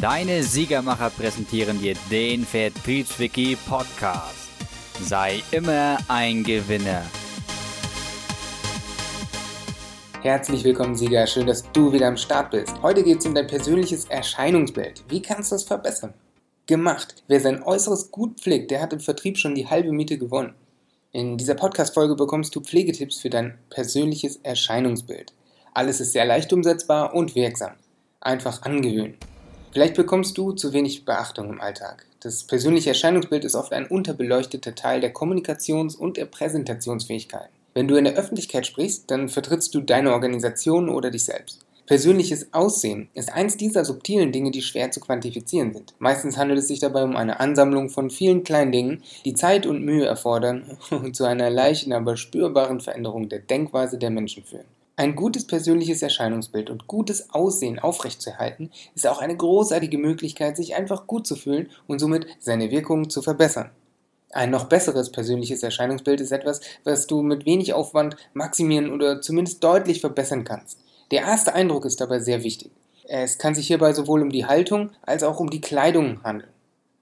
[0.00, 4.50] Deine Siegermacher präsentieren dir den Vertriebswiki Podcast.
[5.00, 7.02] Sei immer ein Gewinner.
[10.20, 11.26] Herzlich willkommen, Sieger.
[11.26, 12.74] Schön, dass du wieder am Start bist.
[12.82, 15.02] Heute geht es um dein persönliches Erscheinungsbild.
[15.08, 16.12] Wie kannst du das verbessern?
[16.66, 17.22] Gemacht.
[17.26, 20.54] Wer sein Äußeres gut pflegt, der hat im Vertrieb schon die halbe Miete gewonnen.
[21.12, 25.32] In dieser Podcast-Folge bekommst du Pflegetipps für dein persönliches Erscheinungsbild.
[25.72, 27.72] Alles ist sehr leicht umsetzbar und wirksam.
[28.20, 29.16] Einfach angewöhnen.
[29.76, 32.06] Vielleicht bekommst du zu wenig Beachtung im Alltag.
[32.20, 37.50] Das persönliche Erscheinungsbild ist oft ein unterbeleuchteter Teil der Kommunikations- und der Präsentationsfähigkeit.
[37.74, 41.60] Wenn du in der Öffentlichkeit sprichst, dann vertrittst du deine Organisation oder dich selbst.
[41.84, 45.92] Persönliches Aussehen ist eins dieser subtilen Dinge, die schwer zu quantifizieren sind.
[45.98, 49.84] Meistens handelt es sich dabei um eine Ansammlung von vielen kleinen Dingen, die Zeit und
[49.84, 54.64] Mühe erfordern und zu einer leichten, aber spürbaren Veränderung der Denkweise der Menschen führen.
[54.98, 61.06] Ein gutes persönliches Erscheinungsbild und gutes Aussehen aufrechtzuerhalten, ist auch eine großartige Möglichkeit, sich einfach
[61.06, 63.70] gut zu fühlen und somit seine Wirkung zu verbessern.
[64.32, 69.62] Ein noch besseres persönliches Erscheinungsbild ist etwas, was du mit wenig Aufwand maximieren oder zumindest
[69.62, 70.78] deutlich verbessern kannst.
[71.10, 72.70] Der erste Eindruck ist dabei sehr wichtig.
[73.04, 76.50] Es kann sich hierbei sowohl um die Haltung als auch um die Kleidung handeln.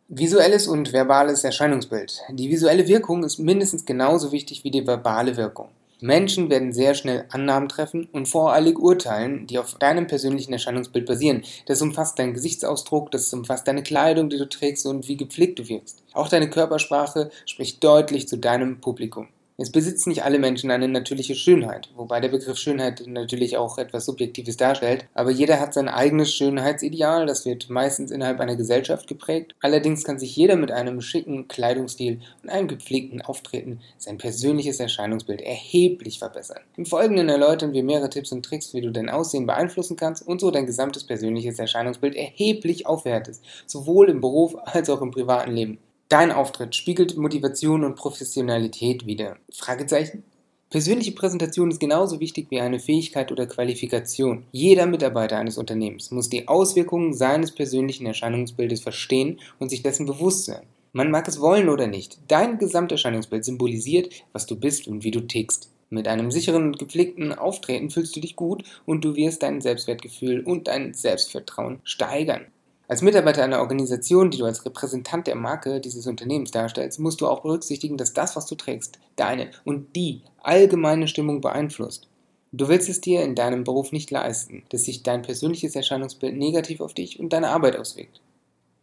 [0.08, 2.22] Visuelles und verbales Erscheinungsbild.
[2.30, 5.68] Die visuelle Wirkung ist mindestens genauso wichtig wie die verbale Wirkung.
[6.04, 11.44] Menschen werden sehr schnell Annahmen treffen und voreilig urteilen, die auf deinem persönlichen Erscheinungsbild basieren.
[11.64, 15.66] Das umfasst deinen Gesichtsausdruck, das umfasst deine Kleidung, die du trägst und wie gepflegt du
[15.66, 16.02] wirkst.
[16.12, 19.28] Auch deine Körpersprache spricht deutlich zu deinem Publikum.
[19.56, 24.04] Es besitzen nicht alle Menschen eine natürliche Schönheit, wobei der Begriff Schönheit natürlich auch etwas
[24.04, 29.54] Subjektives darstellt, aber jeder hat sein eigenes Schönheitsideal, das wird meistens innerhalb einer Gesellschaft geprägt.
[29.60, 35.40] Allerdings kann sich jeder mit einem schicken Kleidungsstil und einem gepflegten Auftreten sein persönliches Erscheinungsbild
[35.40, 36.62] erheblich verbessern.
[36.76, 40.40] Im Folgenden erläutern wir mehrere Tipps und Tricks, wie du dein Aussehen beeinflussen kannst und
[40.40, 45.78] so dein gesamtes persönliches Erscheinungsbild erheblich aufwertest, sowohl im Beruf als auch im privaten Leben.
[46.10, 49.38] Dein Auftritt spiegelt Motivation und Professionalität wider.
[49.50, 50.22] Fragezeichen?
[50.68, 54.44] Persönliche Präsentation ist genauso wichtig wie eine Fähigkeit oder Qualifikation.
[54.52, 60.44] Jeder Mitarbeiter eines Unternehmens muss die Auswirkungen seines persönlichen Erscheinungsbildes verstehen und sich dessen bewusst
[60.44, 60.66] sein.
[60.92, 65.20] Man mag es wollen oder nicht, dein Gesamterscheinungsbild symbolisiert, was du bist und wie du
[65.20, 65.70] tickst.
[65.90, 70.40] Mit einem sicheren und gepflegten Auftreten fühlst du dich gut und du wirst dein Selbstwertgefühl
[70.40, 72.46] und dein Selbstvertrauen steigern.
[72.86, 77.26] Als Mitarbeiter einer Organisation, die du als Repräsentant der Marke dieses Unternehmens darstellst, musst du
[77.26, 82.08] auch berücksichtigen, dass das, was du trägst, deine und die allgemeine Stimmung beeinflusst.
[82.52, 86.80] Du willst es dir in deinem Beruf nicht leisten, dass sich dein persönliches Erscheinungsbild negativ
[86.80, 88.20] auf dich und deine Arbeit auswirkt.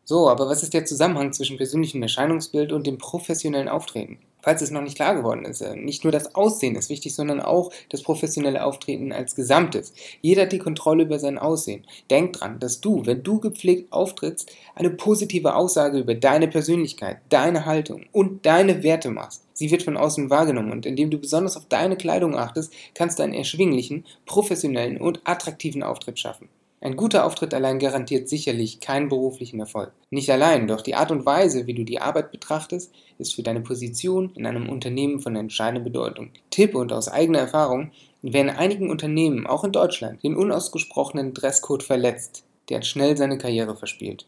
[0.04, 4.18] So, aber was ist der Zusammenhang zwischen persönlichem Erscheinungsbild und dem professionellen Auftreten?
[4.42, 7.42] Falls es noch nicht klar geworden ist, äh, nicht nur das Aussehen ist wichtig, sondern
[7.42, 9.94] auch das professionelle Auftreten als Gesamtes.
[10.22, 11.86] Jeder hat die Kontrolle über sein Aussehen.
[12.10, 17.66] Denk dran, dass du, wenn du gepflegt auftrittst, eine positive Aussage über deine Persönlichkeit, deine
[17.66, 19.44] Haltung und deine Werte machst.
[19.54, 23.24] Sie wird von außen wahrgenommen und indem du besonders auf deine Kleidung achtest, kannst du
[23.24, 26.50] einen erschwinglichen, professionellen und attraktiven Auftritt schaffen.
[26.84, 29.92] Ein guter Auftritt allein garantiert sicherlich keinen beruflichen Erfolg.
[30.10, 33.62] Nicht allein, doch die Art und Weise, wie du die Arbeit betrachtest, ist für deine
[33.62, 36.32] Position in einem Unternehmen von entscheidender Bedeutung.
[36.50, 37.92] Tipp und aus eigener Erfahrung,
[38.24, 43.38] wer in einigen Unternehmen, auch in Deutschland, den unausgesprochenen Dresscode verletzt, der hat schnell seine
[43.38, 44.26] Karriere verspielt.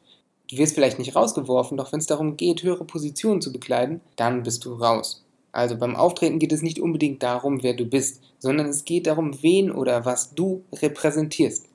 [0.47, 4.43] Du wirst vielleicht nicht rausgeworfen, doch wenn es darum geht, höhere Positionen zu bekleiden, dann
[4.43, 5.25] bist du raus.
[5.51, 9.41] Also beim Auftreten geht es nicht unbedingt darum, wer du bist, sondern es geht darum,
[9.41, 11.72] wen oder was du repräsentierst.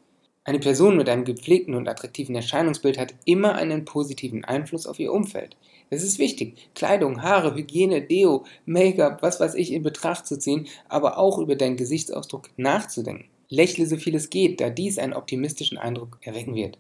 [0.49, 5.13] Eine Person mit einem gepflegten und attraktiven Erscheinungsbild hat immer einen positiven Einfluss auf ihr
[5.13, 5.59] Umfeld.
[5.91, 10.67] Es ist wichtig, Kleidung, Haare, Hygiene, Deo, Make-up, was weiß ich in Betracht zu ziehen,
[10.89, 13.27] aber auch über deinen Gesichtsausdruck nachzudenken.
[13.51, 16.79] Lächle so viel es geht, da dies einen optimistischen Eindruck erwecken wird.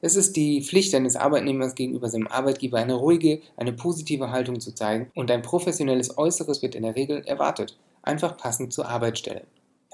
[0.00, 4.74] Es ist die Pflicht eines Arbeitnehmers gegenüber seinem Arbeitgeber, eine ruhige, eine positive Haltung zu
[4.74, 9.42] zeigen und ein professionelles Äußeres wird in der Regel erwartet, einfach passend zur Arbeitsstelle.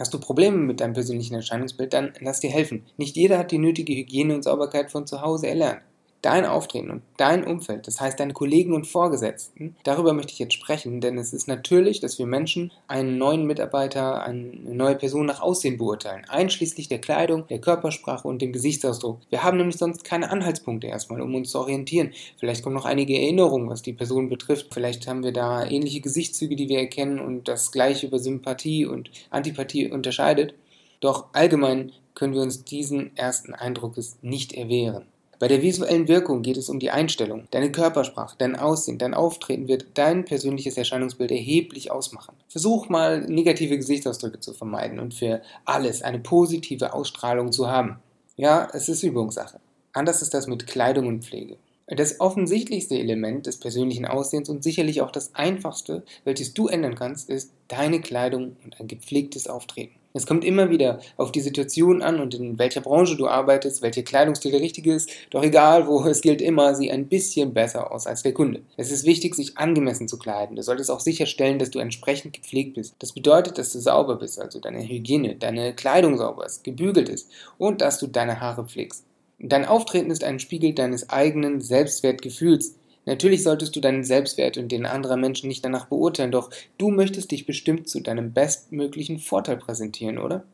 [0.03, 2.83] Hast du Probleme mit deinem persönlichen Erscheinungsbild, dann lass dir helfen.
[2.97, 5.83] Nicht jeder hat die nötige Hygiene und Sauberkeit von zu Hause erlernt
[6.23, 10.55] dein Auftreten und dein Umfeld, das heißt deine Kollegen und Vorgesetzten, darüber möchte ich jetzt
[10.55, 15.41] sprechen, denn es ist natürlich, dass wir Menschen einen neuen Mitarbeiter, eine neue Person nach
[15.41, 19.19] Aussehen beurteilen, einschließlich der Kleidung, der Körpersprache und dem Gesichtsausdruck.
[19.31, 22.13] Wir haben nämlich sonst keine Anhaltspunkte erstmal, um uns zu orientieren.
[22.39, 24.73] Vielleicht kommen noch einige Erinnerungen, was die Person betrifft.
[24.73, 29.11] Vielleicht haben wir da ähnliche Gesichtszüge, die wir erkennen und das gleiche über Sympathie und
[29.31, 30.55] Antipathie unterscheidet.
[31.01, 35.07] Doch allgemein können wir uns diesen ersten Eindruckes nicht erwehren.
[35.43, 37.49] Bei der visuellen Wirkung geht es um die Einstellung.
[37.51, 42.37] Deine Körpersprache, dein Aussehen, dein Auftreten wird dein persönliches Erscheinungsbild erheblich ausmachen.
[42.47, 47.99] Versuch mal negative Gesichtsausdrücke zu vermeiden und für alles eine positive Ausstrahlung zu haben.
[48.37, 49.59] Ja, es ist Übungssache.
[49.93, 51.57] Anders ist das mit Kleidung und Pflege.
[51.89, 57.29] Das offensichtlichste Element des persönlichen Aussehens und sicherlich auch das einfachste, welches du ändern kannst,
[57.29, 59.97] ist deine Kleidung und ein gepflegtes Auftreten.
[60.15, 64.03] Es kommt immer wieder auf die Situation an und in welcher Branche du arbeitest, welcher
[64.03, 65.11] Kleidungsstil der richtige ist.
[65.31, 68.61] Doch egal wo, es gilt immer, sieh ein bisschen besser aus als der Kunde.
[68.77, 70.57] Es ist wichtig, sich angemessen zu kleiden.
[70.57, 72.95] Du solltest auch sicherstellen, dass du entsprechend gepflegt bist.
[72.99, 77.31] Das bedeutet, dass du sauber bist, also deine Hygiene, deine Kleidung sauber ist, gebügelt ist
[77.57, 79.05] und dass du deine Haare pflegst.
[79.39, 82.77] Dein Auftreten ist ein Spiegel deines eigenen Selbstwertgefühls.
[83.05, 87.33] Natürlich solltest du deinen Selbstwert und den anderer Menschen nicht danach beurteilen, doch du möchtest
[87.33, 90.45] dich bestimmt zu deinem bestmöglichen Vorteil präsentieren, oder?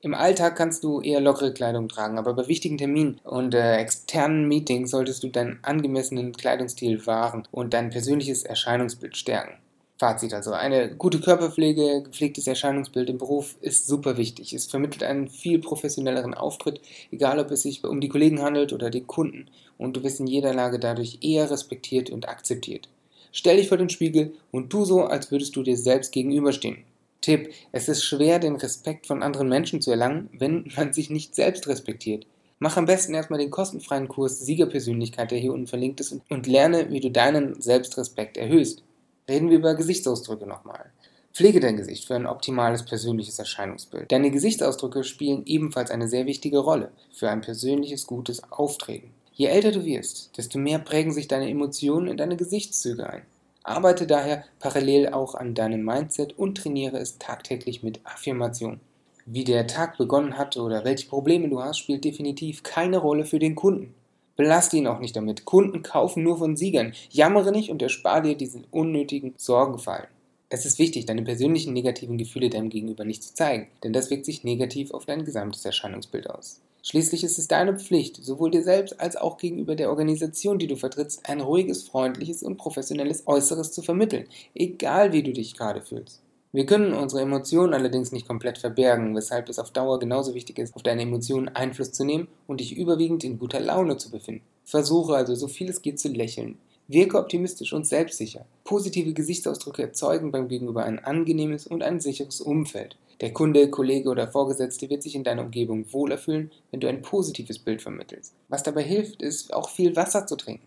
[0.00, 4.48] Im Alltag kannst du eher lockere Kleidung tragen, aber bei wichtigen Terminen und äh, externen
[4.48, 9.62] Meetings solltest du deinen angemessenen Kleidungsstil wahren und dein persönliches Erscheinungsbild stärken.
[10.02, 14.52] Fazit also, eine gute Körperpflege, gepflegtes Erscheinungsbild im Beruf ist super wichtig.
[14.52, 16.80] Es vermittelt einen viel professionelleren Auftritt,
[17.12, 19.46] egal ob es sich um die Kollegen handelt oder die Kunden.
[19.82, 22.88] Und du bist in jeder Lage dadurch eher respektiert und akzeptiert.
[23.32, 26.84] Stell dich vor den Spiegel und tu so, als würdest du dir selbst gegenüberstehen.
[27.20, 31.34] Tipp, es ist schwer, den Respekt von anderen Menschen zu erlangen, wenn man sich nicht
[31.34, 32.26] selbst respektiert.
[32.60, 36.90] Mach am besten erstmal den kostenfreien Kurs Siegerpersönlichkeit, der hier unten verlinkt ist, und lerne,
[36.90, 38.84] wie du deinen Selbstrespekt erhöhst.
[39.28, 40.92] Reden wir über Gesichtsausdrücke nochmal.
[41.34, 44.12] Pflege dein Gesicht für ein optimales persönliches Erscheinungsbild.
[44.12, 49.10] Deine Gesichtsausdrücke spielen ebenfalls eine sehr wichtige Rolle für ein persönliches gutes Auftreten.
[49.34, 53.22] Je älter du wirst, desto mehr prägen sich deine Emotionen in deine Gesichtszüge ein.
[53.64, 58.80] Arbeite daher parallel auch an deinem Mindset und trainiere es tagtäglich mit Affirmation.
[59.24, 63.38] Wie der Tag begonnen hat oder welche Probleme du hast, spielt definitiv keine Rolle für
[63.38, 63.94] den Kunden.
[64.36, 65.44] Belaste ihn auch nicht damit.
[65.44, 66.92] Kunden kaufen nur von Siegern.
[67.10, 70.08] Jammere nicht und erspare dir diesen unnötigen Sorgenfallen.
[70.48, 74.26] Es ist wichtig, deine persönlichen negativen Gefühle deinem Gegenüber nicht zu zeigen, denn das wirkt
[74.26, 76.60] sich negativ auf dein gesamtes Erscheinungsbild aus.
[76.84, 80.74] Schließlich ist es deine Pflicht, sowohl dir selbst als auch gegenüber der Organisation, die du
[80.74, 86.20] vertrittst, ein ruhiges, freundliches und professionelles Äußeres zu vermitteln, egal wie du dich gerade fühlst.
[86.50, 90.74] Wir können unsere Emotionen allerdings nicht komplett verbergen, weshalb es auf Dauer genauso wichtig ist,
[90.74, 94.42] auf deine Emotionen Einfluss zu nehmen und dich überwiegend in guter Laune zu befinden.
[94.64, 96.58] Versuche also so viel es geht zu lächeln.
[96.88, 98.44] Wirke optimistisch und selbstsicher.
[98.64, 102.96] Positive Gesichtsausdrücke erzeugen beim Gegenüber ein angenehmes und ein sicheres Umfeld.
[103.22, 107.02] Der Kunde, Kollege oder Vorgesetzte wird sich in deiner Umgebung wohler fühlen, wenn du ein
[107.02, 108.34] positives Bild vermittelst.
[108.48, 110.66] Was dabei hilft, ist auch viel Wasser zu trinken.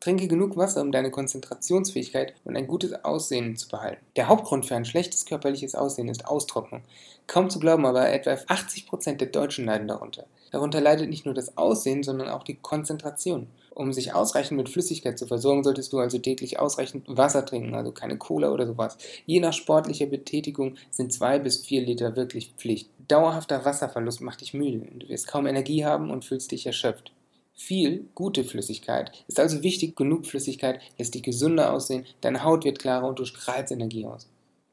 [0.00, 4.02] Trinke genug Wasser, um deine Konzentrationsfähigkeit und ein gutes Aussehen zu behalten.
[4.16, 6.80] Der Hauptgrund für ein schlechtes körperliches Aussehen ist Austrocknung.
[7.26, 10.24] Kaum zu glauben, aber etwa 80% der Deutschen leiden darunter.
[10.52, 13.48] Darunter leidet nicht nur das Aussehen, sondern auch die Konzentration.
[13.74, 17.92] Um sich ausreichend mit Flüssigkeit zu versorgen, solltest du also täglich ausreichend Wasser trinken, also
[17.92, 18.96] keine Cola oder sowas.
[19.26, 22.90] Je nach sportlicher Betätigung sind zwei bis vier Liter wirklich Pflicht.
[23.06, 24.86] Dauerhafter Wasserverlust macht dich müde.
[24.98, 27.12] Du wirst kaum Energie haben und fühlst dich erschöpft.
[27.62, 32.78] Viel gute Flüssigkeit ist also wichtig, genug Flüssigkeit lässt dich gesünder aussehen, deine Haut wird
[32.78, 34.26] klarer und du strahlst Energie aus.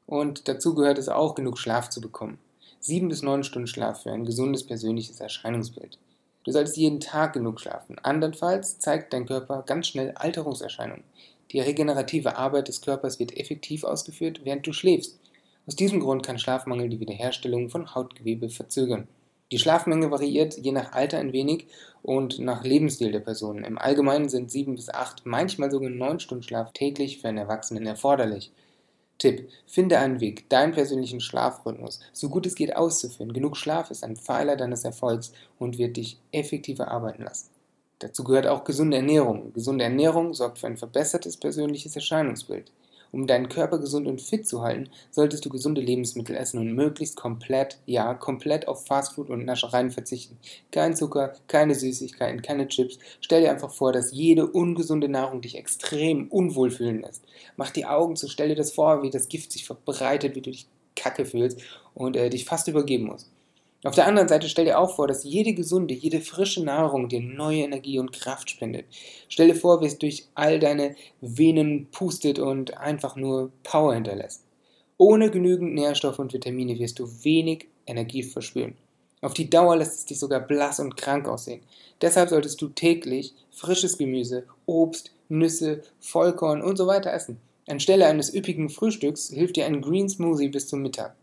[0.06, 2.40] Und dazu gehört es auch, genug Schlaf zu bekommen.
[2.80, 6.00] Sieben bis neun Stunden Schlaf für ein gesundes persönliches Erscheinungsbild.
[6.46, 8.00] Du solltest jeden Tag genug schlafen.
[8.00, 11.04] Andernfalls zeigt dein Körper ganz schnell Alterungserscheinungen.
[11.52, 15.20] Die regenerative Arbeit des Körpers wird effektiv ausgeführt, während du schläfst.
[15.68, 19.10] Aus diesem Grund kann Schlafmangel die Wiederherstellung von Hautgewebe verzögern.
[19.52, 21.68] Die Schlafmenge variiert je nach Alter ein wenig
[22.04, 23.64] und nach Lebensstil der Person.
[23.64, 27.86] Im Allgemeinen sind sieben bis acht, manchmal sogar neun Stunden Schlaf täglich für einen Erwachsenen
[27.86, 28.52] erforderlich.
[29.20, 33.34] Tipp: Finde einen Weg, deinen persönlichen Schlafrhythmus so gut es geht auszuführen.
[33.34, 37.50] Genug Schlaf ist ein Pfeiler deines Erfolgs und wird dich effektiver arbeiten lassen.
[38.00, 39.54] Dazu gehört auch gesunde Ernährung.
[39.54, 42.72] Gesunde Ernährung sorgt für ein verbessertes persönliches Erscheinungsbild.
[43.12, 47.16] Um deinen Körper gesund und fit zu halten, solltest du gesunde Lebensmittel essen und möglichst
[47.16, 50.38] komplett, ja, komplett auf Fastfood und Naschereien verzichten.
[50.72, 53.00] Kein Zucker, keine Süßigkeiten, keine Chips.
[53.22, 57.24] Stell dir einfach vor, dass jede ungesunde Nahrung dich extrem unwohl fühlen lässt.
[57.56, 60.52] Mach die Augen zu, stell dir das vor, wie das Gift sich verbreitet, wie du
[60.52, 61.62] dich kacke fühlst
[61.94, 63.30] und äh, dich fast übergeben musst.
[63.88, 67.22] Auf der anderen Seite stell dir auch vor, dass jede gesunde, jede frische Nahrung dir
[67.22, 68.86] neue Energie und Kraft spendet.
[69.30, 74.44] Stell dir vor, wie es durch all deine Venen pustet und einfach nur Power hinterlässt.
[74.98, 78.76] Ohne genügend Nährstoffe und Vitamine wirst du wenig Energie verspüren.
[79.22, 81.62] Auf die Dauer lässt es dich sogar blass und krank aussehen.
[82.02, 87.40] Deshalb solltest du täglich frisches Gemüse, Obst, Nüsse, Vollkorn und so weiter essen.
[87.70, 91.16] Anstelle eines üppigen Frühstücks hilft dir ein Green Smoothie bis zum Mittag.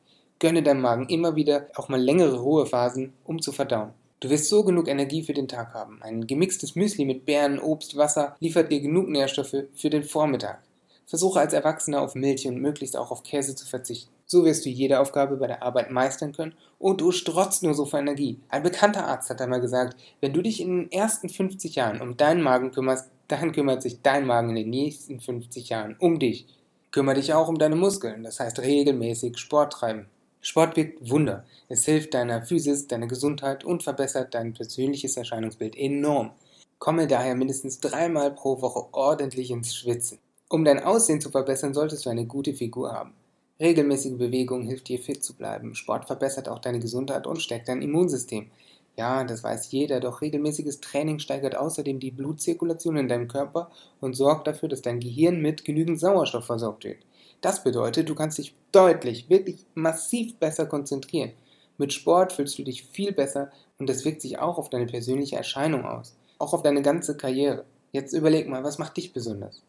[0.44, 3.94] Gönne deinem Magen immer wieder auch mal längere Ruhephasen, um zu verdauen.
[4.20, 6.02] Du wirst so genug Energie für den Tag haben.
[6.02, 10.60] Ein gemixtes Müsli mit Beeren, Obst, Wasser liefert dir genug Nährstoffe für den Vormittag.
[11.06, 14.12] Versuche als Erwachsener auf Milch und möglichst auch auf Käse zu verzichten.
[14.26, 17.86] So wirst du jede Aufgabe bei der Arbeit meistern können und du strotzt nur so
[17.86, 18.38] vor Energie.
[18.50, 22.18] Ein bekannter Arzt hat einmal gesagt, wenn du dich in den ersten 50 Jahren um
[22.18, 26.46] deinen Magen kümmerst, dann kümmert sich dein Magen in den nächsten 50 Jahren um dich.
[26.90, 30.06] Kümmere dich auch um deine Muskeln, das heißt regelmäßig Sport treiben.
[30.46, 31.46] Sport wirkt Wunder.
[31.70, 36.32] Es hilft deiner Physis, deiner Gesundheit und verbessert dein persönliches Erscheinungsbild enorm.
[36.78, 40.18] Komme daher mindestens dreimal pro Woche ordentlich ins Schwitzen.
[40.50, 43.14] Um dein Aussehen zu verbessern, solltest du eine gute Figur haben.
[43.58, 45.74] Regelmäßige Bewegung hilft dir fit zu bleiben.
[45.74, 48.50] Sport verbessert auch deine Gesundheit und stärkt dein Immunsystem.
[48.98, 53.70] Ja, das weiß jeder, doch regelmäßiges Training steigert außerdem die Blutzirkulation in deinem Körper
[54.02, 56.98] und sorgt dafür, dass dein Gehirn mit genügend Sauerstoff versorgt wird.
[57.40, 61.32] Das bedeutet, du kannst dich deutlich, wirklich massiv besser konzentrieren.
[61.76, 65.36] Mit Sport fühlst du dich viel besser und das wirkt sich auch auf deine persönliche
[65.36, 67.64] Erscheinung aus, auch auf deine ganze Karriere.
[67.92, 69.62] Jetzt überleg mal, was macht dich besonders?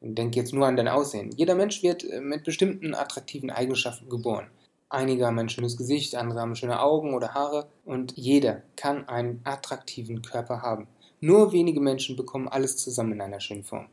[0.00, 1.30] Denk jetzt nur an dein Aussehen.
[1.36, 4.48] Jeder Mensch wird äh, mit bestimmten attraktiven Eigenschaften geboren.
[4.88, 9.40] Einige haben ein schönes Gesicht, andere haben schöne Augen oder Haare und jeder kann einen
[9.44, 10.86] attraktiven Körper haben.
[11.20, 13.86] Nur wenige Menschen bekommen alles zusammen in einer schönen Form.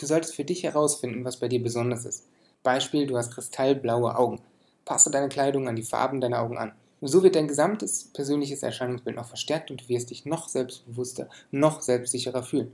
[0.00, 2.26] Du solltest für dich herausfinden, was bei dir besonders ist.
[2.62, 4.40] Beispiel, du hast kristallblaue Augen.
[4.86, 6.72] Passe deine Kleidung an die Farben deiner Augen an.
[7.02, 11.82] So wird dein gesamtes persönliches Erscheinungsbild noch verstärkt und du wirst dich noch selbstbewusster, noch
[11.82, 12.72] selbstsicherer fühlen.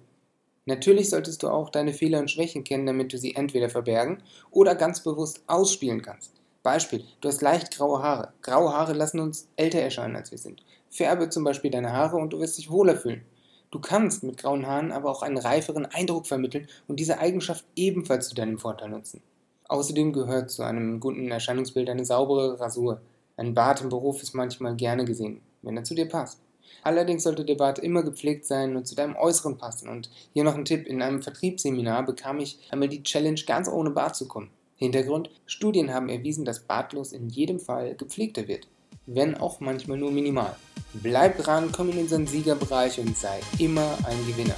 [0.67, 4.77] Natürlich solltest du auch deine Fehler und Schwächen kennen, damit du sie entweder verbergen oder
[4.77, 6.31] ganz bewusst ausspielen kannst.
[6.63, 8.35] Beispiel, du hast leicht graue Haare.
[8.41, 10.63] Graue Haare lassen uns älter erscheinen, als wir sind.
[10.91, 13.23] Färbe zum Beispiel deine Haare und du wirst dich wohler fühlen.
[13.71, 18.29] Du kannst mit grauen Haaren aber auch einen reiferen Eindruck vermitteln und diese Eigenschaft ebenfalls
[18.29, 19.23] zu deinem Vorteil nutzen.
[19.69, 23.01] Außerdem gehört zu einem guten Erscheinungsbild eine saubere Rasur.
[23.37, 26.41] Ein Bart im Beruf ist manchmal gerne gesehen, wenn er zu dir passt.
[26.83, 29.89] Allerdings sollte der Bart immer gepflegt sein und zu deinem Äußeren passen.
[29.89, 33.91] Und hier noch ein Tipp: In einem Vertriebsseminar bekam ich einmal die Challenge, ganz ohne
[33.91, 34.51] Bart zu kommen.
[34.77, 38.69] Hintergrund: Studien haben erwiesen, dass bartlos in jedem Fall gepflegter wird,
[39.07, 40.55] wenn auch manchmal nur minimal.
[40.93, 44.57] Bleib dran, komm in unseren Siegerbereich und sei immer ein Gewinner.